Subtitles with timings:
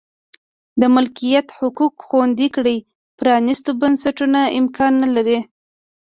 [0.81, 2.77] د مالکیت حقوق خوندي کړي
[3.19, 5.39] پرانیستو بنسټونو امکان نه لري.